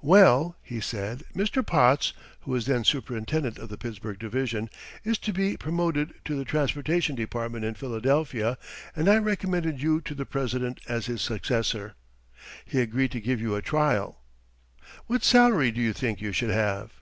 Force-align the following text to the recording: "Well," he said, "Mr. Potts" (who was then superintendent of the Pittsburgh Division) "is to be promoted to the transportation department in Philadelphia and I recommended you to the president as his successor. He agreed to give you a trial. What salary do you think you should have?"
"Well," 0.00 0.56
he 0.62 0.80
said, 0.80 1.24
"Mr. 1.36 1.60
Potts" 1.66 2.14
(who 2.40 2.52
was 2.52 2.64
then 2.64 2.84
superintendent 2.84 3.58
of 3.58 3.68
the 3.68 3.76
Pittsburgh 3.76 4.18
Division) 4.18 4.70
"is 5.04 5.18
to 5.18 5.30
be 5.30 5.58
promoted 5.58 6.14
to 6.24 6.34
the 6.34 6.46
transportation 6.46 7.14
department 7.14 7.66
in 7.66 7.74
Philadelphia 7.74 8.56
and 8.96 9.10
I 9.10 9.18
recommended 9.18 9.82
you 9.82 10.00
to 10.00 10.14
the 10.14 10.24
president 10.24 10.80
as 10.88 11.04
his 11.04 11.20
successor. 11.20 11.96
He 12.64 12.80
agreed 12.80 13.12
to 13.12 13.20
give 13.20 13.42
you 13.42 13.56
a 13.56 13.60
trial. 13.60 14.22
What 15.06 15.22
salary 15.22 15.70
do 15.70 15.82
you 15.82 15.92
think 15.92 16.22
you 16.22 16.32
should 16.32 16.48
have?" 16.48 16.92